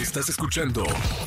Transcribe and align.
Estás 0.00 0.28
escuchando 0.28 0.84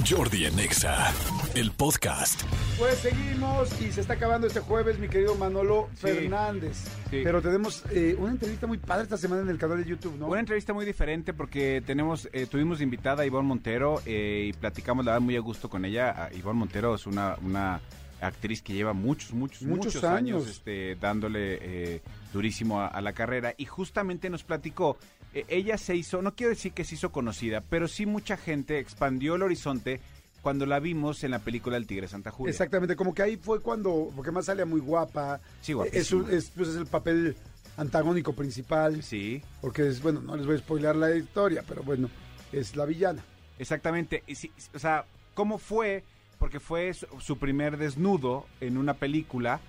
Jordi 0.09 0.45
en 0.45 0.57
Exa, 0.57 1.13
el 1.55 1.71
podcast. 1.71 2.41
Pues 2.77 2.99
seguimos 2.99 3.69
y 3.81 3.91
se 3.91 3.99
está 3.99 4.13
acabando 4.13 4.47
este 4.47 4.61
jueves, 4.61 4.97
mi 4.97 5.09
querido 5.09 5.35
Manolo 5.35 5.89
Fernández. 5.95 6.77
Sí. 7.09 7.19
Pero 7.21 7.41
tenemos 7.41 7.83
eh, 7.91 8.15
una 8.17 8.31
entrevista 8.31 8.67
muy 8.67 8.77
padre 8.77 9.03
esta 9.03 9.17
semana 9.17 9.41
en 9.41 9.49
el 9.49 9.57
canal 9.57 9.83
de 9.83 9.89
YouTube, 9.89 10.15
¿no? 10.17 10.27
Una 10.27 10.39
entrevista 10.39 10.71
muy 10.71 10.85
diferente 10.85 11.33
porque 11.33 11.83
tenemos, 11.85 12.29
eh, 12.31 12.45
tuvimos 12.45 12.79
invitada 12.79 13.23
a 13.23 13.25
Ivonne 13.25 13.49
Montero 13.49 14.01
eh, 14.05 14.45
y 14.49 14.53
platicamos 14.53 15.03
la 15.03 15.11
verdad 15.13 15.25
muy 15.25 15.35
a 15.35 15.41
gusto 15.41 15.69
con 15.69 15.83
ella. 15.83 16.29
Ivonne 16.33 16.59
Montero 16.59 16.95
es 16.95 17.05
una, 17.05 17.35
una 17.43 17.81
actriz 18.21 18.61
que 18.61 18.71
lleva 18.73 18.93
muchos, 18.93 19.33
muchos, 19.33 19.63
Muchos 19.63 19.95
muchos, 19.95 20.03
años. 20.05 20.43
años, 20.43 20.47
este, 20.47 20.95
dándole 20.95 21.57
eh, 21.61 22.01
durísimo 22.31 22.79
a, 22.79 22.87
a 22.87 23.01
la 23.01 23.11
carrera 23.11 23.53
y 23.57 23.65
justamente 23.65 24.29
nos 24.29 24.43
platicó. 24.43 24.97
Eh, 25.33 25.45
ella 25.47 25.77
se 25.77 25.95
hizo, 25.95 26.21
no 26.21 26.35
quiero 26.35 26.49
decir 26.51 26.73
que 26.73 26.83
se 26.83 26.95
hizo 26.95 27.11
conocida, 27.11 27.61
pero 27.61 27.87
sí 27.87 28.05
mucha 28.05 28.37
gente 28.37 28.79
expandió 28.79 29.35
el 29.35 29.43
horizonte 29.43 29.99
cuando 30.41 30.65
la 30.65 30.79
vimos 30.79 31.23
en 31.23 31.31
la 31.31 31.39
película 31.39 31.77
El 31.77 31.85
Tigre 31.87 32.07
Santa 32.07 32.31
Julia. 32.31 32.49
Exactamente, 32.51 32.95
como 32.95 33.13
que 33.13 33.21
ahí 33.21 33.37
fue 33.37 33.59
cuando, 33.61 34.11
porque 34.15 34.31
más 34.31 34.45
salía 34.45 34.65
muy 34.65 34.81
guapa. 34.81 35.39
Sí, 35.61 35.71
Es, 35.71 35.75
guapísima. 35.75 36.23
un- 36.23 36.31
es, 36.33 36.49
pues 36.55 36.69
es 36.69 36.75
el 36.77 36.87
papel 36.87 37.35
antagónico 37.77 38.33
principal. 38.33 39.03
Sí. 39.03 39.41
Porque 39.61 39.87
es, 39.87 40.01
bueno, 40.01 40.19
no 40.21 40.35
les 40.35 40.45
voy 40.45 40.55
a 40.55 40.59
spoiler 40.59 40.95
la 40.95 41.15
historia, 41.15 41.63
pero 41.67 41.83
bueno, 41.83 42.09
es 42.51 42.75
la 42.75 42.85
villana. 42.85 43.23
Exactamente. 43.59 44.23
Y 44.27 44.35
sí, 44.35 44.51
o 44.73 44.79
sea, 44.79 45.05
¿cómo 45.35 45.57
fue? 45.59 46.03
Porque 46.39 46.59
fue 46.59 46.91
su, 46.95 47.05
su 47.19 47.37
primer 47.37 47.77
desnudo 47.77 48.47
en 48.61 48.77
una 48.77 48.95
película 48.95 49.59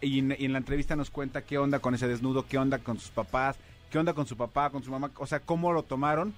y 0.00 0.18
en, 0.18 0.34
y 0.36 0.44
en 0.46 0.52
la 0.52 0.58
entrevista 0.58 0.96
nos 0.96 1.10
cuenta 1.10 1.42
qué 1.42 1.56
onda 1.58 1.78
con 1.78 1.94
ese 1.94 2.08
desnudo, 2.08 2.46
qué 2.48 2.58
onda 2.58 2.78
con 2.80 2.98
sus 2.98 3.10
papás, 3.10 3.56
qué 3.90 3.98
onda 3.98 4.12
con 4.14 4.26
su 4.26 4.36
papá, 4.36 4.70
con 4.70 4.82
su 4.82 4.90
mamá, 4.90 5.10
o 5.16 5.26
sea, 5.26 5.40
cómo 5.40 5.72
lo 5.72 5.82
tomaron. 5.82 6.34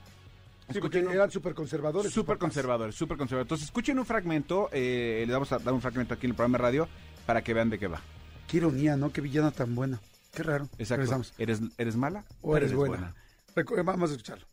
Sí, 0.73 0.81
porque 0.81 0.99
eran 0.99 1.31
súper 1.31 1.55
conservadores. 1.55 2.13
Súper 2.13 2.37
conservadores, 2.37 2.95
súper 2.95 3.17
conservadores. 3.17 3.47
Entonces, 3.47 3.65
escuchen 3.67 3.99
un 3.99 4.05
fragmento, 4.05 4.69
eh, 4.73 5.25
les 5.27 5.33
vamos 5.33 5.51
a 5.53 5.59
dar 5.59 5.73
un 5.73 5.81
fragmento 5.81 6.13
aquí 6.15 6.27
en 6.27 6.31
el 6.33 6.37
programa 6.37 6.59
de 6.59 6.63
radio 6.63 6.89
para 7.25 7.43
que 7.43 7.55
vean 7.55 7.71
de 7.71 7.79
qué 7.79 7.87
va. 7.87 8.03
Qué 8.47 8.59
ironía, 8.59 8.97
¿no? 8.97 9.11
Qué 9.11 9.21
villana 9.23 9.51
tan 9.51 9.75
buena. 9.75 9.99
Qué 10.35 10.43
raro. 10.43 10.65
Exacto. 10.79 10.97
Regresamos. 10.97 11.33
¿Eres, 11.39 11.61
¿Eres 11.79 11.97
mala? 11.97 12.25
O 12.43 12.55
eres 12.57 12.75
buena. 12.75 13.15
Recu- 13.57 13.83
Vamos 13.83 14.11
a 14.11 14.13
escucharlo. 14.13 14.45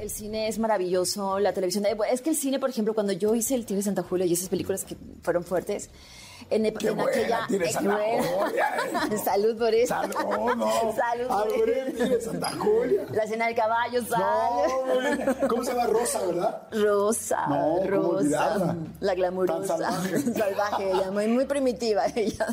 El 0.00 0.08
cine 0.10 0.48
es 0.48 0.58
maravilloso, 0.58 1.38
la 1.38 1.52
televisión. 1.52 1.84
eh, 1.86 1.96
Es 2.10 2.22
que 2.22 2.30
el 2.30 2.36
cine, 2.36 2.58
por 2.58 2.70
ejemplo, 2.70 2.94
cuando 2.94 3.12
yo 3.12 3.34
hice 3.34 3.54
El 3.54 3.64
Tigre 3.66 3.76
de 3.80 3.82
Santa 3.84 4.02
Julia 4.02 4.24
y 4.26 4.32
esas 4.32 4.48
películas 4.48 4.84
que 4.84 4.96
fueron 5.22 5.44
fuertes, 5.44 5.90
en, 6.54 6.66
en 6.66 7.00
aquella. 7.00 7.46
Tigre 7.48 7.66
de 7.66 7.70
eh, 7.70 8.22
buena. 8.36 9.24
Salud 9.24 9.58
por 9.58 9.74
eso. 9.74 9.94
Salud, 9.94 10.54
no. 10.56 10.70
Salud 10.96 11.28
por 11.28 12.20
Santa 12.22 12.50
Julia. 12.58 13.06
La 13.12 13.22
escena 13.24 13.46
del 13.46 13.54
caballo, 13.56 14.02
sal. 14.04 14.20
No, 14.20 15.48
¿Cómo 15.48 15.64
se 15.64 15.72
llama 15.72 15.86
Rosa, 15.86 16.26
verdad? 16.26 16.62
Rosa, 16.72 17.46
No, 17.48 17.76
¿cómo 17.78 17.86
Rosa, 18.12 18.76
la 19.00 19.14
glamurosa, 19.14 19.76
Tan 19.76 19.78
salvaje. 19.78 20.18
salvaje 20.34 20.90
ella, 20.90 21.10
muy, 21.10 21.26
muy 21.28 21.44
primitiva 21.46 22.04
ella. 22.14 22.46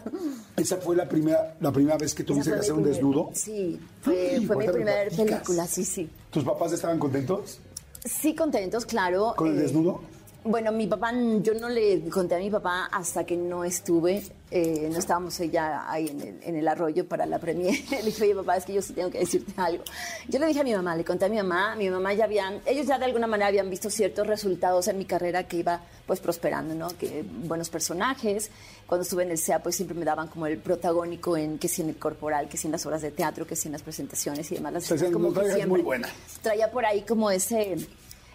Esa 0.56 0.78
fue 0.78 0.96
la 0.96 1.08
primera, 1.08 1.56
la 1.60 1.72
primera 1.72 1.98
vez 1.98 2.14
que 2.14 2.24
tuviste 2.24 2.52
que 2.52 2.60
hacer 2.60 2.74
un 2.74 2.80
primer- 2.84 2.94
desnudo. 2.96 3.30
Sí, 3.34 3.80
fue, 4.02 4.32
Ay, 4.36 4.46
fue 4.46 4.56
mi 4.58 4.68
primera 4.68 5.10
película, 5.10 5.68
sí, 5.68 5.84
sí. 5.86 6.10
¿Tus 6.30 6.44
papás 6.44 6.72
estaban 6.74 7.00
contentos 7.00 7.60
Sí, 8.04 8.34
contentos, 8.34 8.86
claro. 8.86 9.34
con 9.36 9.50
el 9.50 9.58
eh, 9.58 9.62
desnudo? 9.64 10.02
Bueno, 10.44 10.72
mi 10.72 10.88
papá, 10.88 11.12
yo 11.42 11.54
no 11.56 11.68
le 11.68 12.02
conté 12.10 12.36
a 12.36 12.40
mi 12.40 12.50
papá 12.50 12.86
hasta 12.94 13.26
que 13.26 13.36
no 13.36 13.66
estuve, 13.66 14.24
eh, 14.50 14.88
no 14.90 14.98
estábamos 14.98 15.38
ya 15.38 15.92
ahí 15.92 16.08
en 16.08 16.22
el, 16.22 16.40
en 16.42 16.56
el 16.56 16.66
arroyo 16.66 17.06
para 17.06 17.26
la 17.26 17.40
premier. 17.40 17.78
le 17.92 18.04
dije, 18.04 18.24
oye 18.24 18.36
papá, 18.36 18.56
es 18.56 18.66
que 18.66 18.74
yo 18.74 18.82
sí 18.82 18.94
tengo 18.94 19.10
que 19.10 19.20
decirte 19.20 19.52
algo. 19.58 19.84
Yo 20.30 20.40
le 20.40 20.48
dije 20.48 20.62
a 20.62 20.64
mi 20.64 20.74
mamá, 20.74 20.96
le 20.96 21.04
conté 21.04 21.26
a 21.26 21.30
mi 21.30 21.36
mamá, 21.36 21.76
mi 21.76 21.90
mamá 21.90 22.14
ya 22.14 22.24
habían, 22.24 22.62
ellos 22.66 22.88
ya 22.88 22.98
de 22.98 23.04
alguna 23.04 23.28
manera 23.28 23.50
habían 23.50 23.70
visto 23.70 23.90
ciertos 23.90 24.26
resultados 24.28 24.88
en 24.88 24.98
mi 24.98 25.04
carrera 25.04 25.44
que 25.44 25.58
iba 25.58 25.82
pues 26.08 26.22
prosperando, 26.22 26.74
¿no? 26.74 26.88
Que 26.98 27.26
buenos 27.44 27.70
personajes. 27.70 28.50
Cuando 28.88 29.04
estuve 29.04 29.24
en 29.24 29.32
el 29.32 29.38
SEA 29.38 29.62
pues 29.62 29.76
siempre 29.76 29.98
me 29.98 30.06
daban 30.06 30.30
como 30.30 30.48
el 30.48 30.58
protagónico 30.58 31.36
en 31.36 31.60
que 31.60 31.68
si 31.68 31.82
en 31.82 31.90
el 31.90 31.98
corporal, 31.98 32.48
que 32.48 32.56
si 32.56 32.68
en 32.68 32.72
las 32.72 32.86
obras 32.86 33.02
de 33.02 33.12
teatro, 33.12 33.46
que 33.46 33.58
si 33.58 33.68
en 33.68 33.74
las 33.74 33.84
presentaciones 33.84 34.50
y 34.54 34.56
demás. 34.56 34.72
Las 34.72 34.90
O 34.90 34.98
sea, 34.98 35.12
como 35.12 35.34
que 35.34 35.66
muy 35.68 35.82
buena. 35.82 36.08
traía 36.42 36.72
por 36.72 36.86
ahí 36.86 37.02
como 37.02 37.30
ese 37.30 37.76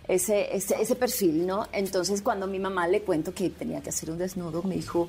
ese, 0.09 0.55
ese, 0.55 0.81
ese 0.81 0.95
perfil, 0.97 1.47
¿no? 1.47 1.67
Entonces, 1.73 2.23
cuando 2.23 2.47
mi 2.47 2.59
mamá 2.59 2.87
le 2.87 3.03
cuento 3.03 3.33
que 3.35 3.51
tenía 3.51 3.81
que 3.81 3.91
hacer 3.91 4.11
un 4.11 4.19
desnudo, 4.19 4.63
me 4.63 4.75
dijo, 4.75 5.09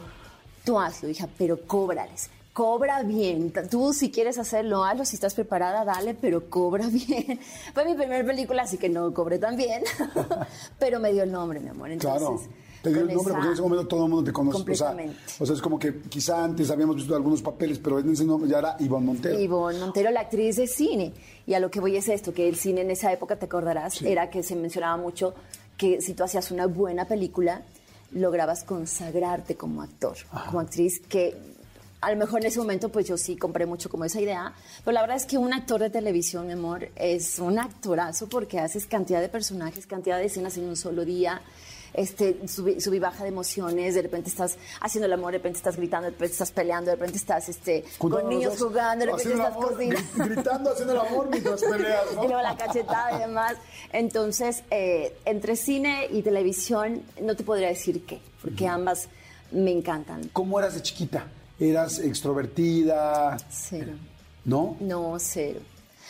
tú 0.63 0.79
hazlo, 0.79 1.09
hija, 1.09 1.27
pero 1.37 1.61
cóbrales. 1.61 2.29
Cobra 2.53 3.03
bien. 3.03 3.51
Tú, 3.69 3.91
si 3.91 4.09
quieres 4.11 4.37
hacerlo, 4.37 4.85
hazlo. 4.85 5.03
Si 5.03 5.15
estás 5.15 5.33
preparada, 5.33 5.83
dale, 5.83 6.13
pero 6.13 6.49
cobra 6.49 6.87
bien. 6.91 7.37
Fue 7.73 7.83
mi 7.83 7.95
primera 7.95 8.25
película, 8.25 8.63
así 8.63 8.77
que 8.77 8.87
no 8.87 9.13
cobré 9.13 9.39
tan 9.39 9.57
bien. 9.57 9.83
pero 10.79 11.01
me 11.01 11.11
dio 11.11 11.23
el 11.23 11.31
nombre, 11.33 11.59
mi 11.59 11.67
amor. 11.67 11.91
Entonces, 11.91 12.47
Claro. 12.47 12.65
Te 12.85 12.93
dio 12.93 13.01
el 13.01 13.13
nombre 13.13 13.33
porque 13.33 13.47
en 13.47 13.53
ese 13.53 13.61
momento 13.61 13.87
todo 13.87 14.03
el 14.05 14.11
mundo 14.11 14.23
te 14.25 14.31
conoce. 14.31 14.71
O 14.71 14.75
sea, 14.75 14.95
o 15.39 15.45
sea, 15.45 15.55
es 15.55 15.61
como 15.61 15.79
que 15.79 16.01
quizá 16.01 16.43
antes 16.43 16.69
habíamos 16.69 16.95
visto 16.97 17.15
algunos 17.15 17.41
papeles, 17.41 17.79
pero 17.79 17.99
en 17.99 18.11
ese 18.11 18.25
nombre 18.25 18.49
ya 18.49 18.59
era 18.59 18.75
Ivonne 18.79 19.05
Montero. 19.07 19.39
Ivonne 19.39 19.79
Montero, 19.79 20.11
la 20.11 20.21
actriz 20.21 20.57
de 20.57 20.67
cine. 20.67 21.13
Y 21.47 21.53
a 21.55 21.59
lo 21.59 21.71
que 21.71 21.79
voy 21.79 21.95
es 21.97 22.07
esto, 22.09 22.33
que 22.33 22.47
el 22.47 22.55
cine 22.55 22.81
en 22.81 22.91
esa 22.91 23.11
época, 23.11 23.37
te 23.37 23.45
acordarás, 23.45 23.95
Sí. 23.95 24.07
era 24.07 24.29
que 24.29 24.43
se 24.43 24.55
mencionaba 24.55 24.97
mucho 24.97 25.33
que 25.77 26.01
si 26.01 26.13
tú 26.13 26.23
hacías 26.23 26.51
una 26.51 26.67
buena 26.67 27.05
película, 27.07 27.63
lograbas 28.11 28.63
consagrarte 28.63 29.55
como 29.55 29.81
actor, 29.81 30.15
como 30.45 30.59
actriz, 30.59 31.01
que 31.01 31.35
a 32.01 32.11
lo 32.11 32.17
mejor 32.17 32.41
en 32.41 32.47
ese 32.47 32.59
momento 32.59 32.89
pues 32.89 33.07
yo 33.07 33.17
sí 33.17 33.35
compré 33.35 33.65
mucho 33.65 33.89
como 33.89 34.05
esa 34.05 34.21
idea, 34.21 34.53
pero 34.83 34.93
la 34.93 35.01
verdad 35.01 35.17
es 35.17 35.25
que 35.25 35.37
un 35.39 35.53
actor 35.53 35.81
de 35.81 35.89
televisión, 35.89 36.45
mi 36.45 36.53
amor, 36.53 36.89
es 36.95 37.39
un 37.39 37.57
actorazo 37.57 38.27
porque 38.29 38.59
haces 38.59 38.85
cantidad 38.85 39.21
de 39.21 39.27
personajes, 39.29 39.87
cantidad 39.87 40.17
de 40.19 40.25
escenas 40.25 40.55
en 40.57 40.65
un 40.65 40.75
solo 40.75 41.03
día, 41.03 41.41
este, 41.95 42.47
sub, 42.47 42.79
sub 42.79 42.93
y 42.93 42.99
baja 42.99 43.23
de 43.23 43.29
emociones, 43.29 43.95
de 43.95 44.01
repente 44.01 44.29
estás 44.29 44.57
haciendo 44.81 45.05
el 45.07 45.13
amor, 45.13 45.31
de 45.31 45.39
repente 45.39 45.57
estás 45.57 45.77
gritando, 45.77 46.05
de 46.05 46.11
repente 46.11 46.33
estás 46.33 46.51
peleando, 46.51 46.91
de 46.91 46.95
repente 46.97 47.17
estás 47.17 47.49
este, 47.49 47.83
con 47.97 48.29
niños 48.29 48.57
dos, 48.57 48.69
jugando, 48.69 49.05
de 49.05 49.11
repente 49.11 49.33
estás 49.33 49.53
amor, 49.53 49.77
Gritando, 49.77 50.71
haciendo 50.71 50.93
el 50.93 50.99
amor 50.99 51.29
mientras 51.29 51.61
peleas, 51.71 52.05
¿no? 52.15 52.23
Y 52.23 52.27
luego 52.27 52.41
la 52.41 52.57
cachetada 52.57 53.17
y 53.17 53.19
demás. 53.19 53.55
Entonces, 53.91 54.63
eh, 54.69 55.17
entre 55.25 55.55
cine 55.55 56.07
y 56.11 56.21
televisión, 56.21 57.03
no 57.21 57.35
te 57.35 57.43
podría 57.43 57.69
decir 57.69 58.05
qué, 58.05 58.19
porque 58.41 58.67
ambas 58.67 59.07
me 59.51 59.71
encantan. 59.71 60.29
¿Cómo 60.33 60.59
eras 60.59 60.75
de 60.75 60.81
chiquita? 60.81 61.27
¿Eras 61.59 61.99
extrovertida? 61.99 63.37
Cero. 63.49 63.93
¿No? 64.43 64.77
No, 64.79 65.15
cero. 65.19 65.61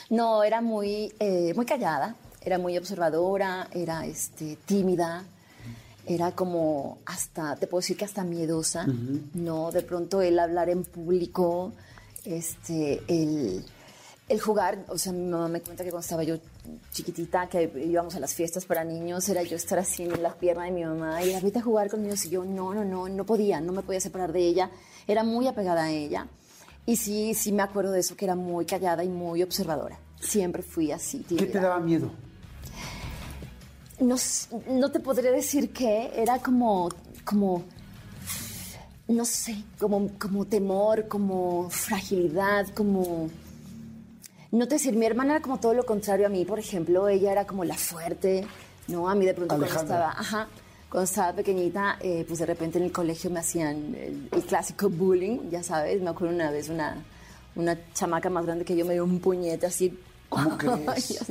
No, 0.10 0.44
era 0.44 0.62
muy, 0.62 1.14
eh, 1.20 1.54
muy 1.56 1.66
callada, 1.66 2.16
era 2.42 2.58
muy 2.58 2.78
observadora, 2.78 3.68
era 3.72 4.06
este, 4.06 4.58
tímida, 4.66 5.26
era 6.06 6.32
como 6.32 7.00
hasta, 7.06 7.56
te 7.56 7.68
puedo 7.68 7.82
decir 7.82 7.98
que 7.98 8.06
hasta 8.06 8.24
miedosa, 8.24 8.86
¿no? 9.34 9.72
De 9.72 9.82
pronto 9.82 10.22
el 10.22 10.38
hablar 10.40 10.70
en 10.70 10.84
público, 10.84 11.74
este, 12.24 13.02
el, 13.08 13.64
el 14.28 14.42
jugar, 14.42 14.86
o 14.88 14.98
sea, 14.98 15.14
mi 15.14 15.26
mamá 15.26 15.48
me 15.48 15.62
cuenta 15.62 15.84
que 15.84 15.90
cuando 15.90 16.04
estaba 16.04 16.24
yo 16.24 16.38
chiquitita, 16.92 17.48
que 17.48 17.72
íbamos 17.86 18.16
a 18.16 18.20
las 18.20 18.34
fiestas 18.34 18.66
para 18.66 18.84
niños, 18.84 19.28
era 19.30 19.44
yo 19.44 19.56
estar 19.56 19.80
así 19.80 20.04
en 20.04 20.22
las 20.22 20.36
piernas 20.36 20.66
de 20.66 20.72
mi 20.72 20.84
mamá 20.84 21.24
y 21.24 21.30
era, 21.32 21.40
vete 21.40 21.60
a 21.60 21.62
jugar 21.62 21.90
con 21.90 22.02
niños, 22.02 22.26
y 22.26 22.30
yo, 22.30 22.44
no, 22.44 22.74
no, 22.74 22.84
no, 22.84 23.08
no 23.10 23.26
podía, 23.26 23.62
no 23.62 23.72
me 23.72 23.82
podía 23.82 24.00
separar 24.00 24.32
de 24.32 24.48
ella, 24.48 24.72
era 25.08 25.24
muy 25.24 25.48
apegada 25.48 25.86
a 25.86 25.92
ella. 25.92 26.28
Y 26.88 26.98
sí, 26.98 27.34
sí 27.34 27.52
me 27.52 27.64
acuerdo 27.64 27.92
de 27.92 28.02
eso, 28.02 28.16
que 28.16 28.26
era 28.26 28.36
muy 28.36 28.66
callada 28.66 29.04
y 29.04 29.10
muy 29.10 29.42
observadora. 29.42 29.98
Siempre 30.20 30.62
fui 30.62 30.92
así, 30.92 31.26
¿Qué 31.28 31.48
te 31.48 31.60
daba 31.60 31.80
miedo? 31.80 32.12
No, 34.06 34.16
no 34.70 34.92
te 34.92 35.00
podré 35.00 35.32
decir 35.32 35.72
qué, 35.72 36.12
era 36.16 36.40
como, 36.40 36.90
como, 37.24 37.64
no 39.08 39.26
sé, 39.26 39.64
como, 39.80 40.10
como 40.20 40.46
temor, 40.46 41.08
como 41.08 41.70
fragilidad, 41.70 42.68
como... 42.74 43.30
No 44.52 44.68
te 44.68 44.76
decir, 44.76 44.96
mi 44.96 45.06
hermana 45.06 45.34
era 45.34 45.42
como 45.42 45.60
todo 45.60 45.74
lo 45.74 45.86
contrario 45.86 46.28
a 46.28 46.30
mí, 46.30 46.46
por 46.46 46.60
ejemplo, 46.60 47.08
ella 47.08 47.32
era 47.32 47.46
como 47.48 47.66
la 47.66 47.76
fuerte, 47.76 48.46
¿no? 48.88 49.10
A 49.10 49.16
mí 49.16 49.26
de 49.26 49.34
pronto 49.34 49.58
cuando 49.58 49.66
estaba, 49.66 50.12
ajá, 50.12 50.48
cuando 50.90 51.06
estaba 51.06 51.34
pequeñita, 51.34 51.98
eh, 52.00 52.24
pues 52.28 52.40
de 52.40 52.46
repente 52.46 52.78
en 52.78 52.86
el 52.86 52.92
colegio 52.92 53.30
me 53.32 53.40
hacían 53.40 53.96
el, 53.96 54.30
el 54.32 54.44
clásico 54.44 54.88
bullying, 54.88 55.50
ya 55.50 55.64
sabes, 55.64 56.02
me 56.02 56.12
acuerdo 56.12 56.34
una 56.36 56.52
vez 56.52 56.70
una, 56.70 57.04
una 57.56 57.78
chamaca 57.94 58.30
más 58.30 58.46
grande 58.46 58.66
que 58.66 58.76
yo 58.76 58.86
me 58.86 58.94
dio 58.94 59.04
un 59.04 59.20
puñete 59.20 59.66
así. 59.66 59.98
¿Cómo 60.44 60.58
crees? 60.58 61.24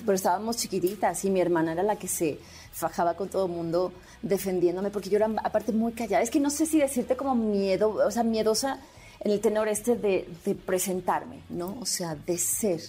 Pero 0.00 0.12
estábamos 0.14 0.56
chiquititas 0.56 1.24
y 1.24 1.30
mi 1.30 1.40
hermana 1.40 1.72
era 1.72 1.82
la 1.82 1.96
que 1.96 2.08
se 2.08 2.38
fajaba 2.72 3.14
con 3.14 3.28
todo 3.28 3.46
el 3.46 3.52
mundo 3.52 3.92
defendiéndome 4.22 4.90
porque 4.90 5.10
yo 5.10 5.16
era 5.16 5.28
aparte 5.44 5.72
muy 5.72 5.92
callada. 5.92 6.22
Es 6.22 6.30
que 6.30 6.40
no 6.40 6.50
sé 6.50 6.66
si 6.66 6.78
decirte 6.78 7.16
como 7.16 7.34
miedo, 7.34 7.90
o 8.06 8.10
sea, 8.10 8.22
miedosa 8.22 8.78
en 9.20 9.32
el 9.32 9.40
tenor 9.40 9.68
este 9.68 9.96
de, 9.96 10.28
de 10.44 10.54
presentarme, 10.54 11.42
¿no? 11.50 11.76
O 11.80 11.86
sea, 11.86 12.14
de 12.14 12.38
ser 12.38 12.80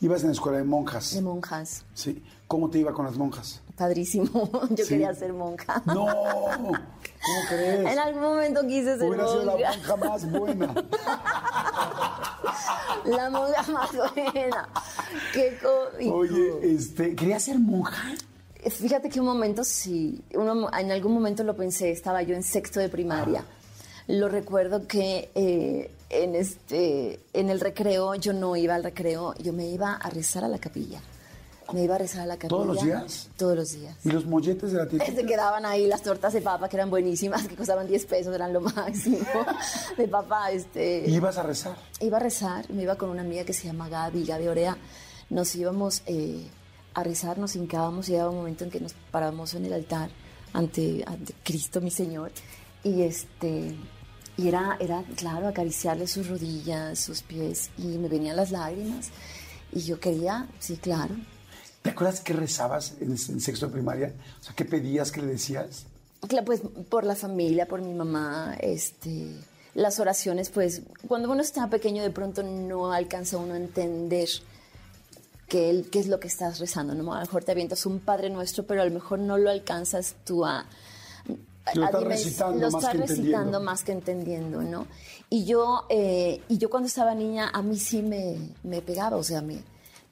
Ibas 0.00 0.20
en 0.22 0.28
la 0.28 0.32
escuela 0.32 0.58
de 0.58 0.64
monjas. 0.64 1.14
de 1.14 1.22
monjas. 1.22 1.84
Sí. 1.94 2.22
¿Cómo 2.46 2.68
te 2.68 2.78
iba 2.78 2.92
con 2.92 3.06
las 3.06 3.16
monjas? 3.16 3.62
Padrísimo. 3.76 4.28
Yo 4.70 4.84
Sí. 4.84 4.88
quería 4.90 5.14
ser 5.14 5.32
monja. 5.32 5.82
No. 5.86 6.04
¿Cómo 6.06 7.40
crees? 7.48 7.90
En 7.90 7.98
algún 7.98 8.22
momento 8.22 8.60
quise 8.66 8.98
ser 8.98 9.08
Hubiera 9.08 9.26
sido 9.28 9.44
la 9.44 9.52
monja. 9.52 9.96
monja 9.96 9.96
más 10.08 10.30
buena. 10.30 10.74
La 13.04 13.30
monja 13.30 13.62
más 13.72 13.90
buena. 13.92 14.68
Qué 15.32 15.58
cómico. 15.62 16.14
Oye, 16.16 16.74
este, 16.74 17.14
¿querías 17.14 17.42
ser 17.44 17.58
monja? 17.58 18.14
Fíjate 18.70 19.08
que 19.10 19.20
un 19.20 19.26
momento 19.26 19.62
sí, 19.64 20.22
uno- 20.34 20.70
en 20.72 20.90
algún 20.90 21.12
momento 21.12 21.44
lo 21.44 21.54
pensé, 21.54 21.90
estaba 21.90 22.22
yo 22.22 22.34
en 22.34 22.42
sexto 22.42 22.80
de 22.80 22.88
primaria. 22.88 23.44
Lo 24.06 24.28
recuerdo 24.28 24.86
que 24.86 25.30
eh, 25.34 25.90
en, 26.10 26.34
este, 26.34 27.20
en 27.32 27.50
el 27.50 27.60
recreo, 27.60 28.14
yo 28.14 28.32
no 28.32 28.56
iba 28.56 28.74
al 28.74 28.84
recreo, 28.84 29.34
yo 29.34 29.52
me 29.52 29.66
iba 29.68 29.92
a 29.94 30.10
rezar 30.10 30.44
a 30.44 30.48
la 30.48 30.58
capilla. 30.58 31.00
Me 31.74 31.82
iba 31.82 31.96
a 31.96 31.98
rezar 31.98 32.20
a 32.20 32.26
la 32.26 32.36
capilla. 32.36 32.50
¿Todos 32.50 32.66
los 32.68 32.84
días? 32.84 33.28
Todos 33.36 33.56
los 33.56 33.72
días. 33.72 33.96
¿Y 34.04 34.10
los 34.10 34.24
molletes 34.26 34.70
de 34.70 34.78
la 34.78 34.86
tienda? 34.86 35.06
Se 35.12 35.26
quedaban 35.26 35.66
ahí 35.66 35.88
las 35.88 36.02
tortas 36.02 36.32
de 36.32 36.40
papa 36.40 36.68
que 36.68 36.76
eran 36.76 36.88
buenísimas, 36.88 37.48
que 37.48 37.56
costaban 37.56 37.88
10 37.88 38.06
pesos, 38.06 38.32
eran 38.32 38.52
lo 38.52 38.60
máximo. 38.76 39.18
De 39.98 40.06
papá, 40.06 40.52
este. 40.52 41.10
¿Ibas 41.10 41.36
a 41.36 41.42
rezar? 41.42 41.76
Iba 41.98 42.18
a 42.18 42.20
rezar, 42.20 42.70
me 42.70 42.84
iba 42.84 42.94
con 42.94 43.10
una 43.10 43.22
amiga 43.22 43.42
que 43.44 43.52
se 43.52 43.66
llama 43.66 43.88
Gaby, 43.88 44.24
Gaby 44.24 44.46
Orea. 44.46 44.78
Nos 45.30 45.52
íbamos 45.56 46.02
eh, 46.06 46.46
a 46.94 47.02
rezar, 47.02 47.38
nos 47.38 47.56
hincábamos 47.56 48.08
y 48.08 48.12
llegaba 48.12 48.30
un 48.30 48.36
momento 48.36 48.62
en 48.62 48.70
que 48.70 48.78
nos 48.78 48.94
parábamos 49.10 49.52
en 49.54 49.64
el 49.64 49.72
altar 49.72 50.10
ante, 50.52 51.02
ante 51.04 51.34
Cristo, 51.42 51.80
mi 51.80 51.90
Señor. 51.90 52.30
Y 52.84 53.02
este. 53.02 53.74
Y 54.36 54.46
era, 54.46 54.76
era, 54.78 55.02
claro, 55.16 55.48
acariciarle 55.48 56.06
sus 56.06 56.28
rodillas, 56.28 57.00
sus 57.00 57.22
pies, 57.22 57.70
y 57.78 57.98
me 57.98 58.06
venían 58.06 58.36
las 58.36 58.52
lágrimas. 58.52 59.10
Y 59.72 59.80
yo 59.80 59.98
quería, 59.98 60.46
sí, 60.60 60.76
claro, 60.76 61.16
¿Te 61.84 61.90
acuerdas 61.90 62.22
qué 62.22 62.32
rezabas 62.32 62.94
en, 62.98 63.10
en 63.10 63.40
sexto 63.42 63.66
de 63.66 63.72
primaria? 63.72 64.14
O 64.40 64.42
sea, 64.42 64.54
¿qué 64.56 64.64
pedías, 64.64 65.12
qué 65.12 65.20
le 65.20 65.26
decías? 65.26 65.84
Claro, 66.26 66.46
pues 66.46 66.62
por 66.88 67.04
la 67.04 67.14
familia, 67.14 67.68
por 67.68 67.82
mi 67.82 67.92
mamá, 67.92 68.56
este, 68.58 69.34
las 69.74 70.00
oraciones, 70.00 70.48
pues 70.48 70.80
cuando 71.06 71.30
uno 71.30 71.42
está 71.42 71.68
pequeño 71.68 72.02
de 72.02 72.08
pronto 72.08 72.42
no 72.42 72.90
alcanza 72.90 73.36
uno 73.36 73.52
a 73.52 73.58
entender 73.58 74.30
qué, 75.46 75.84
es 75.92 76.06
lo 76.06 76.20
que 76.20 76.26
estás 76.26 76.58
rezando, 76.58 76.94
¿no? 76.94 77.12
A 77.12 77.16
lo 77.16 77.26
mejor 77.26 77.44
te 77.44 77.52
avientas 77.52 77.84
un 77.84 78.00
Padre 78.00 78.30
Nuestro, 78.30 78.64
pero 78.64 78.80
a 78.80 78.86
lo 78.86 78.90
mejor 78.90 79.18
no 79.18 79.36
lo 79.36 79.50
alcanzas 79.50 80.14
tú 80.24 80.46
a... 80.46 80.64
Lo 81.74 81.84
estás 81.84 82.02
recitando 82.02 82.60
lo 82.60 82.70
más 82.70 82.82
estás 82.82 82.92
que 82.92 82.98
recitando 82.98 83.24
entendiendo. 83.24 83.60
más 83.60 83.84
que 83.84 83.92
entendiendo, 83.92 84.62
¿no? 84.62 84.86
Y 85.28 85.44
yo, 85.44 85.84
eh, 85.90 86.40
y 86.48 86.56
yo 86.56 86.70
cuando 86.70 86.86
estaba 86.86 87.14
niña, 87.14 87.50
a 87.52 87.60
mí 87.60 87.78
sí 87.78 88.00
me, 88.00 88.38
me 88.62 88.80
pegaba, 88.80 89.18
o 89.18 89.22
sea, 89.22 89.42
me, 89.42 89.62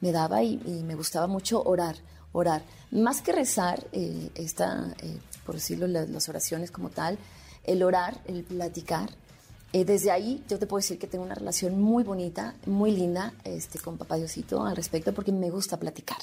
me 0.03 0.13
daba 0.13 0.43
y, 0.43 0.61
y 0.67 0.83
me 0.85 0.95
gustaba 0.95 1.27
mucho 1.27 1.63
orar, 1.63 1.97
orar. 2.33 2.63
Más 2.91 3.23
que 3.23 3.33
rezar, 3.33 3.87
eh, 3.93 4.31
esta, 4.35 4.93
eh, 5.03 5.19
por 5.47 5.55
decirlo, 5.55 5.87
la- 5.87 6.05
las 6.05 6.29
oraciones 6.29 6.71
como 6.71 6.91
tal, 6.91 7.17
el 7.65 7.83
orar, 7.83 8.21
el 8.27 8.43
platicar, 8.45 9.09
eh, 9.75 9.87
desde 9.87 10.11
ahí 10.11 10.45
yo 10.51 10.59
te 10.59 10.67
puedo 10.67 10.81
decir 10.83 10.99
que 10.99 11.07
tengo 11.07 11.25
una 11.25 11.35
relación 11.35 11.81
muy 11.81 12.05
bonita, 12.05 12.55
muy 12.67 12.91
linda 12.91 13.33
este, 13.45 13.79
con 13.79 13.97
Papá 13.97 14.17
Diosito 14.17 14.63
al 14.67 14.77
respecto 14.77 15.15
porque 15.15 15.33
me 15.33 15.49
gusta 15.49 15.79
platicar. 15.79 16.19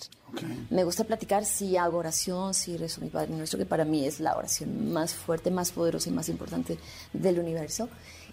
Me 0.70 0.84
gusta 0.84 1.04
platicar 1.06 1.44
si 1.46 1.76
hago 1.76 1.98
oración, 1.98 2.54
si 2.54 2.78
rezo 2.78 3.02
mi 3.02 3.10
Padre 3.10 3.32
Nuestro, 3.36 3.58
que 3.58 3.66
para 3.66 3.86
mí 3.86 4.06
es 4.06 4.20
la 4.20 4.36
oración 4.38 4.92
más 4.94 5.16
fuerte, 5.16 5.50
más 5.50 5.72
poderosa 5.72 6.10
y 6.10 6.14
más 6.14 6.30
importante 6.30 6.78
del 7.14 7.40
universo. 7.40 7.90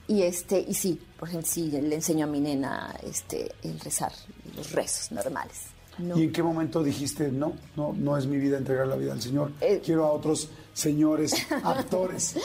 Y, 0.09 0.23
este, 0.23 0.61
y 0.61 0.75
sí, 0.75 1.01
por 1.19 1.29
ejemplo, 1.29 1.49
sí, 1.51 1.71
le 1.71 1.95
enseño 1.95 2.27
a 2.27 2.29
mi 2.29 2.41
nena 2.41 2.95
este, 3.03 3.53
el 3.63 3.79
rezar, 3.81 4.13
los 4.57 4.73
rezos 4.73 5.11
normales. 5.13 5.63
No. 5.99 6.17
¿Y 6.19 6.25
en 6.25 6.33
qué 6.33 6.43
momento 6.43 6.83
dijiste, 6.83 7.33
no, 7.33 7.55
no, 7.75 7.95
no 7.95 8.17
es 8.19 8.27
mi 8.27 8.37
vida 8.37 8.59
entregar 8.59 8.87
la 8.87 8.97
vida 8.97 9.13
al 9.13 9.23
Señor? 9.23 9.53
Eh. 9.61 9.81
Quiero 9.85 10.05
a 10.05 10.13
otros 10.13 10.51
señores 10.75 11.35
actores. 11.65 12.37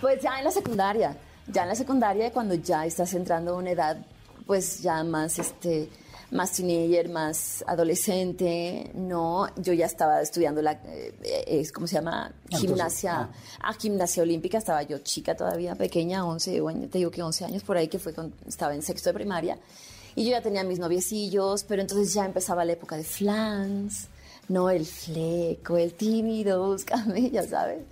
Pues 0.00 0.22
ya 0.22 0.38
en 0.38 0.44
la 0.44 0.52
secundaria, 0.52 1.16
ya 1.48 1.62
en 1.62 1.68
la 1.70 1.74
secundaria 1.74 2.32
cuando 2.32 2.54
ya 2.54 2.86
estás 2.86 3.14
entrando 3.14 3.54
a 3.54 3.58
una 3.58 3.70
edad 3.72 3.96
pues 4.46 4.78
ya 4.80 5.02
más 5.02 5.40
este 5.40 5.90
más 6.30 6.52
teenager, 6.52 7.08
más 7.08 7.64
adolescente, 7.66 8.90
no, 8.94 9.48
yo 9.56 9.72
ya 9.72 9.86
estaba 9.86 10.20
estudiando 10.20 10.60
la, 10.60 10.80
eh, 11.22 11.66
¿cómo 11.72 11.86
se 11.86 11.94
llama? 11.94 12.32
Entonces, 12.44 12.68
Gimnasia, 12.68 13.30
ah, 13.60 13.74
gimnasia 13.74 14.22
olímpica, 14.22 14.58
estaba 14.58 14.82
yo 14.82 14.98
chica 14.98 15.34
todavía, 15.34 15.74
pequeña, 15.74 16.26
11, 16.26 16.60
bueno, 16.60 16.88
te 16.88 16.98
digo 16.98 17.10
que 17.10 17.22
11 17.22 17.46
años 17.46 17.62
por 17.62 17.76
ahí, 17.76 17.88
que 17.88 17.98
fue 17.98 18.12
cuando 18.12 18.36
estaba 18.46 18.74
en 18.74 18.82
sexto 18.82 19.10
de 19.10 19.14
primaria, 19.14 19.58
y 20.14 20.24
yo 20.24 20.30
ya 20.32 20.42
tenía 20.42 20.64
mis 20.64 20.78
noviecillos, 20.78 21.64
pero 21.64 21.80
entonces 21.80 22.12
ya 22.12 22.26
empezaba 22.26 22.64
la 22.64 22.72
época 22.72 22.96
de 22.96 23.04
flans, 23.04 24.08
no, 24.48 24.70
el 24.70 24.84
fleco, 24.84 25.76
el 25.76 25.94
tímido, 25.94 26.66
búscame, 26.66 27.30
ya 27.32 27.42
sabes. 27.42 27.82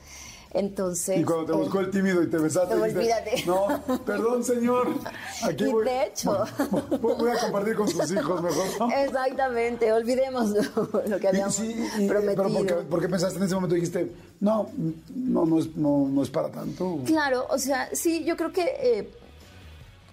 Entonces... 0.53 1.19
Y 1.21 1.25
cuando 1.25 1.45
te 1.47 1.53
eh, 1.53 1.57
buscó 1.57 1.81
el 1.81 1.91
tímido 1.91 2.23
y 2.23 2.29
te 2.29 2.39
besaste, 2.39 2.75
No, 2.77 2.85
dijiste, 2.85 3.01
olvídate. 3.01 3.45
no, 3.47 3.99
perdón, 4.05 4.43
señor. 4.45 4.89
Aquí 5.43 5.65
Y 5.65 5.73
voy, 5.73 5.85
de 5.85 6.05
hecho- 6.05 6.45
voy, 7.01 7.15
voy 7.19 7.31
a 7.31 7.39
compartir 7.41 7.75
con 7.77 7.89
sus 7.89 8.11
hijos 8.11 8.43
mejor, 8.43 8.65
¿no? 8.81 8.91
Exactamente, 8.91 9.93
olvidemos 9.93 10.51
lo, 11.07 11.19
que 11.19 11.29
habíamos 11.29 11.55
sí, 11.57 11.75
y- 11.99 12.09
prometido. 12.09 12.45
pero 12.45 12.55
¿por 12.55 12.67
qué, 12.67 12.75
por 12.75 13.01
qué 13.01 13.09
pensaste 13.09 13.39
en 13.39 13.45
ese 13.45 13.55
momento? 13.55 13.75
Dijiste, 13.75 14.13
no, 14.41 14.69
no, 15.15 15.45
no 15.45 15.59
es, 15.59 15.77
no, 15.77 16.09
no 16.09 16.23
es 16.23 16.31
para 16.31 16.49
tanto. 16.51 17.01
Claro, 17.05 17.47
o 17.51 17.59
sea, 17.59 17.91
sí, 17.93 18.25
yo 18.25 18.37
creo 18.37 18.53
que 18.53 18.63
eh, 18.81 19.11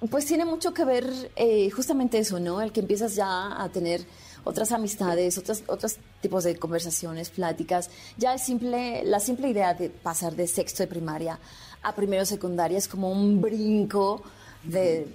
pues 0.10 0.26
tiene 0.26 0.44
mucho 0.46 0.74
que 0.74 0.84
ver 0.84 1.06
eh, 1.38 1.70
justamente 1.70 2.18
eso, 2.18 2.40
¿no? 2.40 2.62
El 2.62 2.72
que 2.74 2.82
empiezas 2.82 3.16
ya 3.16 3.62
a 3.62 3.70
tener 3.70 4.02
otras 4.44 4.72
amistades, 4.72 5.38
otros, 5.38 5.64
otros 5.68 5.98
tipos 6.22 6.44
de 6.44 6.58
conversaciones, 6.58 7.30
pláticas. 7.30 7.90
Ya 8.18 8.34
el 8.34 8.40
simple, 8.40 9.04
la 9.06 9.20
simple 9.20 9.50
idea 9.50 9.74
de 9.74 9.90
pasar 9.90 10.36
de 10.36 10.48
sexto 10.48 10.84
de 10.84 10.88
primaria 10.88 11.40
a 11.82 11.94
primero 11.96 12.22
de 12.22 12.26
secundaria 12.28 12.78
es 12.78 12.88
como 12.88 13.12
un 13.12 13.42
brinco 13.42 14.22
de 14.64 15.08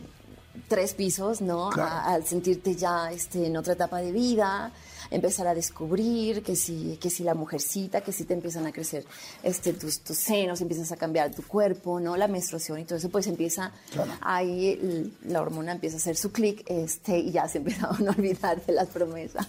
tres 0.68 0.94
pisos, 0.94 1.40
¿no? 1.40 1.70
Claro. 1.70 1.90
A- 1.90 2.14
al 2.14 2.26
sentirte 2.26 2.74
ya 2.74 3.10
este, 3.12 3.46
en 3.46 3.56
otra 3.56 3.72
etapa 3.74 3.98
de 3.98 4.12
vida, 4.12 4.70
empezar 5.10 5.46
a 5.46 5.54
descubrir 5.54 6.42
que 6.42 6.54
si, 6.56 6.98
que 7.00 7.10
si 7.10 7.22
la 7.24 7.34
mujercita, 7.34 8.00
que 8.02 8.12
si 8.12 8.24
te 8.24 8.34
empiezan 8.34 8.66
a 8.66 8.72
crecer 8.72 9.04
este, 9.42 9.72
tus, 9.72 10.00
tus 10.00 10.16
senos, 10.18 10.60
empiezas 10.60 10.92
a 10.92 10.96
cambiar 10.96 11.34
tu 11.34 11.42
cuerpo, 11.42 11.98
¿no? 12.00 12.16
La 12.16 12.28
menstruación 12.28 12.78
y 12.80 12.84
todo 12.84 12.96
eso, 12.98 13.08
pues 13.08 13.26
empieza, 13.26 13.72
Claro. 13.92 14.12
ahí 14.20 15.12
la 15.24 15.40
hormona 15.42 15.72
empieza 15.72 15.96
a 15.96 15.98
hacer 15.98 16.16
su 16.16 16.30
clic 16.32 16.62
este, 16.66 17.18
y 17.18 17.30
ya 17.32 17.48
se 17.48 17.58
empieza 17.62 17.86
a 17.86 17.96
uno 17.98 18.10
a 18.10 18.14
olvidar 18.14 18.64
de 18.64 18.72
las 18.72 18.88
promesas. 18.88 19.46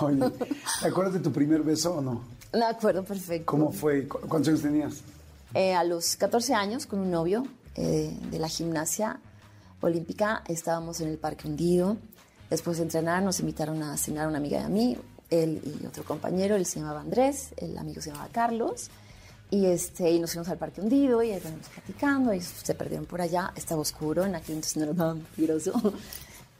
Oye, 0.00 0.20
¿te 0.82 0.88
acuerdas 0.88 1.14
de 1.14 1.20
tu 1.20 1.32
primer 1.32 1.62
beso 1.62 1.94
o 1.94 2.00
no? 2.00 2.22
Me 2.52 2.64
acuerdo 2.64 3.04
perfecto. 3.04 3.46
¿Cómo 3.46 3.70
fue? 3.72 4.08
¿Cu- 4.08 4.20
¿Cuántos 4.28 4.48
años 4.48 4.62
tenías? 4.62 4.94
Eh, 5.54 5.74
a 5.74 5.84
los 5.84 6.16
14 6.16 6.54
años, 6.54 6.86
con 6.86 6.98
un 7.00 7.10
novio 7.10 7.46
eh, 7.74 8.10
de 8.30 8.38
la 8.38 8.48
gimnasia 8.48 9.20
olímpica, 9.80 10.42
estábamos 10.48 11.00
en 11.00 11.08
el 11.08 11.18
Parque 11.18 11.46
Hundido. 11.46 11.96
Después 12.50 12.78
de 12.78 12.84
entrenar, 12.84 13.22
nos 13.22 13.40
invitaron 13.40 13.82
a 13.82 13.96
cenar 13.96 14.28
una 14.28 14.38
amiga 14.38 14.62
de 14.62 14.68
mí, 14.68 14.96
él 15.30 15.60
y 15.64 15.86
otro 15.86 16.04
compañero, 16.04 16.56
él 16.56 16.64
se 16.64 16.80
llamaba 16.80 17.00
Andrés, 17.00 17.50
el 17.56 17.76
amigo 17.76 18.00
se 18.00 18.10
llamaba 18.10 18.28
Carlos. 18.32 18.90
Y, 19.50 19.66
este, 19.66 20.10
y 20.10 20.18
nos 20.18 20.32
fuimos 20.32 20.48
al 20.48 20.58
Parque 20.58 20.80
Hundido 20.80 21.22
y 21.22 21.30
ahí 21.30 21.40
venimos 21.40 21.68
platicando, 21.68 22.34
y 22.34 22.40
se 22.40 22.74
perdieron 22.74 23.06
por 23.06 23.20
allá, 23.22 23.52
estaba 23.56 23.80
oscuro, 23.80 24.24
en 24.24 24.34
aquel 24.34 24.56
entonces 24.56 24.76
no 24.76 24.84
era 24.84 24.94
tan 24.94 25.20
peligroso. 25.20 25.72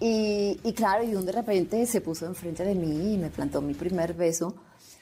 Y, 0.01 0.73
claro, 0.75 1.03
y 1.03 1.15
un 1.17 1.27
de 1.27 1.33
repente 1.33 1.85
se 1.85 2.01
puso 2.01 2.25
enfrente 2.27 2.65
de 2.65 2.75
mí 2.75 3.15
y 3.15 3.19
me 3.19 3.31
plantó 3.31 3.61
mi 3.61 3.75
primer 3.75 4.15
beso. 4.15 4.55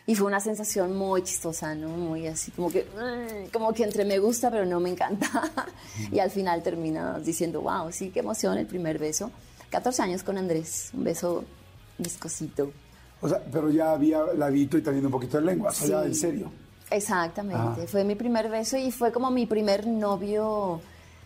Y 0.06 0.14
fue 0.14 0.26
una 0.26 0.40
sensación 0.40 0.96
muy 0.96 1.22
chistosa, 1.22 1.74
¿no? 1.74 1.88
Muy 1.88 2.26
así, 2.28 2.50
como 2.52 2.70
que, 2.70 2.84
mm, 2.84 3.50
como 3.52 3.74
que 3.74 3.82
entre 3.82 4.04
me 4.04 4.18
gusta, 4.18 4.50
pero 4.50 4.64
no 4.64 4.80
me 4.80 4.88
encanta. 4.88 5.28
Y 6.12 6.18
al 6.18 6.30
final 6.30 6.62
termina 6.62 7.18
diciendo, 7.18 7.60
wow, 7.60 7.92
sí, 7.92 8.10
qué 8.10 8.20
emoción 8.20 8.56
el 8.56 8.66
primer 8.66 8.98
beso. 8.98 9.30
14 9.70 10.02
años 10.02 10.22
con 10.22 10.38
Andrés, 10.38 10.90
un 10.92 11.04
beso 11.04 11.44
viscosito. 11.98 12.72
O 13.20 13.28
sea, 13.28 13.42
pero 13.50 13.70
ya 13.70 13.92
había 13.92 14.22
labito 14.36 14.76
y 14.76 14.82
también 14.82 15.06
un 15.06 15.12
poquito 15.12 15.38
de 15.38 15.44
lengua, 15.44 15.70
o 15.70 15.72
sea, 15.72 15.88
ya 15.88 16.04
en 16.04 16.14
serio. 16.14 16.50
Exactamente, 16.90 17.86
fue 17.86 18.04
mi 18.04 18.14
primer 18.14 18.48
beso 18.48 18.76
y 18.76 18.92
fue 18.92 19.10
como 19.10 19.30
mi 19.30 19.46
primer 19.46 19.86
novio, 19.86 20.80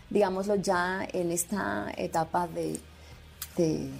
digámoslo 0.08 0.54
ya, 0.56 1.06
en 1.12 1.32
esta 1.32 1.92
etapa 1.96 2.48
de, 2.48 2.80
de, 3.56 3.90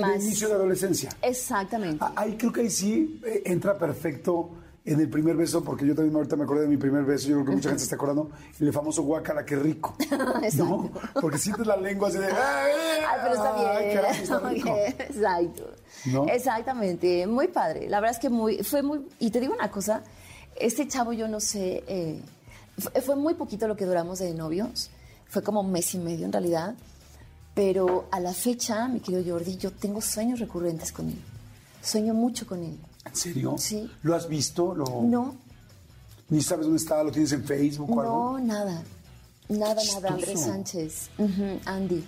más... 0.00 0.18
de 0.20 0.26
inicio 0.26 0.48
de 0.48 0.54
adolescencia. 0.54 1.10
Exactamente. 1.20 2.04
Ah, 2.04 2.12
Ahí 2.14 2.36
creo 2.36 2.52
que 2.52 2.60
ahí 2.60 2.70
sí 2.70 3.20
eh, 3.24 3.42
entra 3.46 3.76
perfecto 3.76 4.50
en 4.84 5.00
el 5.00 5.08
primer 5.08 5.36
beso, 5.36 5.62
porque 5.62 5.86
yo 5.86 5.94
también 5.94 6.16
ahorita 6.16 6.34
me 6.36 6.44
acordé 6.44 6.62
de 6.62 6.68
mi 6.68 6.76
primer 6.76 7.04
beso, 7.04 7.28
yo 7.28 7.34
creo 7.36 7.46
que 7.46 7.52
mucha 7.52 7.68
gente 7.68 7.80
se 7.80 7.84
está 7.84 7.96
acordando, 7.96 8.30
el 8.58 8.72
famoso 8.72 9.02
guacala, 9.02 9.44
qué 9.44 9.56
rico. 9.56 9.94
¿No? 10.56 10.90
Porque 11.20 11.38
sientes 11.38 11.66
la 11.66 11.76
lengua 11.76 12.08
así 12.08 12.18
de... 12.18 12.26
¡Ay, 12.26 12.32
Ay, 13.08 13.18
pero 13.22 13.34
está 13.34 13.52
bien. 13.52 14.00
ay, 14.04 14.22
está 14.22 14.38
rico! 14.40 14.76
Exacto. 14.98 15.70
¿No? 16.06 16.26
Exactamente. 16.26 17.26
Muy 17.26 17.48
padre. 17.48 17.88
La 17.88 18.00
verdad 18.00 18.16
es 18.16 18.20
que 18.20 18.28
muy, 18.28 18.58
fue 18.64 18.82
muy. 18.82 19.06
Y 19.20 19.30
te 19.30 19.38
digo 19.38 19.54
una 19.54 19.70
cosa: 19.70 20.02
este 20.56 20.88
chavo, 20.88 21.12
yo 21.12 21.28
no 21.28 21.38
sé. 21.38 21.84
eh, 21.86 22.20
fue, 22.78 23.00
fue 23.02 23.16
muy 23.16 23.34
poquito 23.34 23.68
lo 23.68 23.76
que 23.76 23.84
duramos 23.84 24.18
de 24.18 24.34
novios. 24.34 24.90
Fue 25.28 25.42
como 25.42 25.60
un 25.60 25.70
mes 25.70 25.94
y 25.94 25.98
medio 25.98 26.26
en 26.26 26.32
realidad. 26.32 26.74
Pero 27.54 28.06
a 28.10 28.18
la 28.18 28.32
fecha, 28.32 28.88
mi 28.88 29.00
querido 29.00 29.34
Jordi, 29.34 29.56
yo 29.58 29.70
tengo 29.70 30.00
sueños 30.00 30.40
recurrentes 30.40 30.90
con 30.90 31.08
él. 31.08 31.18
Sueño 31.82 32.14
mucho 32.14 32.46
con 32.46 32.62
él. 32.64 32.78
¿En 33.04 33.16
serio? 33.16 33.54
Sí. 33.58 33.90
¿Lo 34.02 34.14
has 34.14 34.28
visto? 34.28 34.74
¿Lo... 34.74 34.84
No, 35.02 35.36
¿Ni 36.28 36.40
sabes 36.40 36.64
dónde 36.64 36.80
está? 36.80 37.02
¿Lo 37.02 37.10
tienes 37.12 37.32
en 37.32 37.44
Facebook 37.44 37.90
o 37.94 38.00
algo? 38.00 38.38
No, 38.38 38.38
nada. 38.38 38.82
Nada, 39.48 39.82
nada. 39.94 40.08
Andrés 40.08 40.40
Sánchez. 40.40 41.10
Andy. 41.66 42.02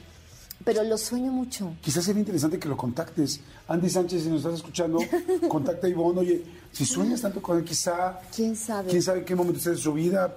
pero 0.65 0.83
lo 0.83 0.97
sueño 0.97 1.31
mucho. 1.31 1.75
Quizás 1.83 2.05
sería 2.05 2.21
interesante 2.21 2.59
que 2.59 2.69
lo 2.69 2.77
contactes. 2.77 3.41
Andy 3.69 3.91
Sánchez, 3.91 4.23
si 4.23 4.29
nos 4.31 4.39
estás 4.39 4.55
escuchando, 4.55 4.99
contacta 5.49 5.87
a 5.87 5.91
Ivonne. 5.91 6.21
Oye, 6.21 6.43
si 6.73 6.87
sueñas 6.87 7.21
tanto 7.21 7.43
con 7.43 7.59
él, 7.59 7.65
quizá... 7.65 8.19
¿Quién 8.35 8.57
sabe? 8.57 8.89
¿Quién 8.89 9.03
sabe 9.03 9.19
en 9.19 9.25
qué 9.27 9.35
momento 9.35 9.59
esté 9.59 9.71
de 9.71 9.77
su 9.77 9.93
vida? 9.93 10.35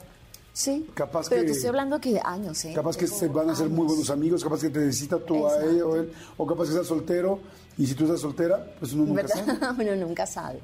Sí, 0.58 0.88
Capaz 0.96 1.30
pero 1.30 1.42
que- 1.42 1.48
te 1.48 1.52
estoy 1.54 1.68
hablando 1.70 2.02
que 2.02 2.14
de 2.14 2.22
años, 2.26 2.66
¿eh? 2.66 2.72
Capaz 2.74 2.98
que 2.98 3.06
se 3.06 3.28
van 3.28 3.48
a 3.52 3.56
ser 3.56 3.70
muy 3.70 3.86
buenos 3.86 4.10
amigos, 4.10 4.44
capaz 4.44 4.62
que 4.62 4.72
te 4.72 4.80
necesita 4.80 5.20
tú 5.20 5.48
a 5.48 5.64
ella 5.64 5.86
o 5.86 5.96
él, 5.96 6.12
o 6.36 6.48
capaz 6.48 6.64
que 6.64 6.70
estás 6.72 6.88
soltero, 6.88 7.40
y 7.78 7.86
si 7.86 7.94
tú 7.94 8.06
estás 8.06 8.20
soltera, 8.22 8.74
pues 8.80 8.94
uno 8.94 9.06
nunca 9.06 9.28
sabe. 9.28 9.46
¿Verdad? 9.46 9.76
Uno 9.80 9.96
nunca 10.08 10.26
sabe. 10.26 10.60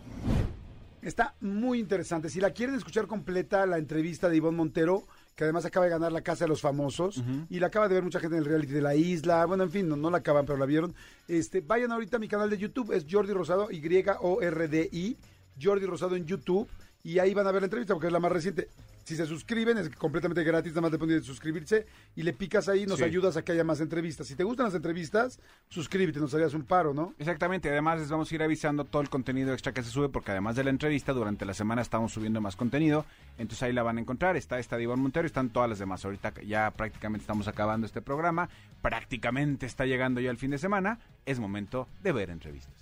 Está 1.04 1.36
muy 1.42 1.80
interesante. 1.80 2.28
Si 2.32 2.40
la 2.40 2.50
quieren 2.50 2.74
escuchar 2.74 3.06
completa, 3.06 3.68
la 3.68 3.78
entrevista 3.78 4.30
de 4.30 4.38
Ivonne 4.38 4.58
Montero, 4.58 5.04
que 5.36 5.44
además 5.44 5.64
acaba 5.66 5.86
de 5.86 5.92
ganar 5.92 6.12
la 6.12 6.22
Casa 6.22 6.46
de 6.46 6.50
los 6.50 6.62
Famosos, 6.62 7.22
y 7.52 7.60
la 7.60 7.68
acaba 7.68 7.88
de 7.88 7.94
ver 7.94 8.04
mucha 8.04 8.20
gente 8.20 8.36
en 8.38 8.42
el 8.42 8.50
reality 8.50 8.74
de 8.74 8.82
la 8.82 8.96
isla, 8.96 9.46
bueno, 9.46 9.64
en 9.64 9.70
fin, 9.70 9.88
no, 9.88 9.96
no 9.96 10.10
la 10.10 10.18
acaban, 10.18 10.48
pero 10.48 10.58
la 10.58 10.66
vieron. 10.66 10.96
Este, 11.28 11.62
vayan 11.62 11.92
ahorita 11.92 12.18
a 12.18 12.20
mi 12.20 12.28
canal 12.28 12.50
de 12.50 12.58
YouTube, 12.58 12.94
es 12.94 13.06
Jordi 13.08 13.32
Rosado, 13.34 13.68
Y-O-R-D-I, 13.70 15.18
Jordi 15.62 15.86
Rosado 15.86 16.16
en 16.16 16.26
YouTube, 16.26 16.68
y 17.06 17.20
ahí 17.20 17.34
van 17.34 17.46
a 17.46 17.52
ver 17.52 17.62
la 17.62 17.66
entrevista, 17.66 17.94
porque 17.94 18.08
es 18.08 18.14
la 18.14 18.20
más 18.22 18.32
reciente. 18.32 18.70
Si 19.04 19.18
se 19.18 19.26
suscriben, 19.26 19.78
es 19.78 19.90
completamente 19.90 20.42
gratis, 20.46 20.72
nada 20.72 20.84
más 20.84 20.92
le 20.94 20.98
pones 20.98 21.26
suscribirse 21.26 21.86
y 22.16 22.24
le 22.24 22.32
picas 22.32 22.70
ahí, 22.70 22.86
nos 22.86 23.00
Sí. 23.00 23.04
ayudas 23.04 23.36
a 23.36 23.44
que 23.44 23.52
haya 23.52 23.66
más 23.66 23.82
entrevistas. 23.82 24.26
Si 24.28 24.36
te 24.36 24.46
gustan 24.46 24.68
las 24.68 24.76
entrevistas, 24.76 25.42
suscríbete, 25.68 26.22
nos 26.22 26.34
harías 26.34 26.54
un 26.54 26.64
paro, 26.64 26.94
¿no? 26.94 27.14
Exactamente, 27.20 27.70
además 27.70 28.00
les 28.00 28.10
vamos 28.10 28.32
a 28.32 28.36
ir 28.36 28.42
avisando 28.42 28.86
todo 28.86 29.02
el 29.02 29.10
contenido 29.10 29.52
extra 29.52 29.74
que 29.74 29.84
se 29.84 29.90
sube, 29.90 30.08
porque 30.08 30.32
además 30.32 30.56
de 30.56 30.64
la 30.64 30.70
entrevista, 30.70 31.12
durante 31.12 31.44
la 31.46 31.54
semana 31.54 31.82
estamos 31.82 32.14
subiendo 32.14 32.40
más 32.40 32.56
contenido, 32.56 33.06
entonces 33.38 33.62
ahí 33.64 33.74
la 33.74 33.84
van 33.84 33.98
a 33.98 34.02
encontrar, 34.02 34.38
está 34.38 34.58
esta 34.58 34.78
de 34.78 34.84
Iván 34.84 35.02
Montero, 35.02 35.28
están 35.28 35.50
todas 35.50 35.70
las 35.70 35.80
demás, 35.80 36.06
ahorita 36.06 36.34
ya 36.48 36.72
prácticamente 36.72 37.24
estamos 37.24 37.50
acabando 37.50 37.86
este 37.86 38.02
programa, 38.02 38.48
prácticamente 38.82 39.66
está 39.66 39.86
llegando 39.86 40.22
ya 40.22 40.32
el 40.32 40.38
fin 40.38 40.52
de 40.52 40.58
semana, 40.58 41.00
es 41.26 41.40
momento 41.42 41.90
de 42.02 42.14
ver 42.14 42.30
entrevistas. 42.30 42.74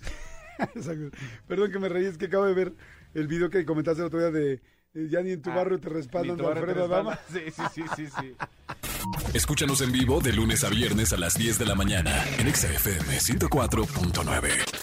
Perdón 1.48 1.72
que 1.72 1.78
me 1.80 1.88
reí, 1.88 2.04
es 2.04 2.16
que 2.18 2.26
acabo 2.26 2.44
de 2.44 2.54
ver 2.54 2.72
el 3.14 3.26
video 3.26 3.50
que 3.50 3.64
comentaste 3.64 4.00
el 4.00 4.06
otro 4.06 4.18
día 4.20 4.30
de 4.30 4.60
eh, 4.94 5.08
ya 5.10 5.22
ni 5.22 5.32
en 5.32 5.42
tu 5.42 5.50
barrio 5.50 5.80
te 5.80 5.88
respaldan 5.88 6.36
de 6.36 6.46
Alfredo 6.46 6.84
Adama. 6.84 7.18
Sí, 7.32 7.40
sí, 7.50 7.62
sí, 7.74 7.82
sí, 7.96 8.06
sí. 8.20 8.34
Escúchanos 9.34 9.80
en 9.80 9.92
vivo 9.92 10.20
de 10.20 10.32
lunes 10.32 10.64
a 10.64 10.68
viernes 10.68 11.12
a 11.12 11.16
las 11.16 11.34
10 11.34 11.58
de 11.58 11.66
la 11.66 11.74
mañana 11.74 12.24
en 12.38 12.46
Exa 12.46 12.68
FM 12.68 13.18
104.9. 13.18 14.81